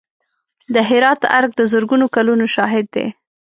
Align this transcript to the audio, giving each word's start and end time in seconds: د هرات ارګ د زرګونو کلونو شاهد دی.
د 0.73 0.75
هرات 0.89 1.21
ارګ 1.37 1.51
د 1.57 1.61
زرګونو 1.71 2.05
کلونو 2.15 2.45
شاهد 2.55 2.85
دی. 2.95 3.07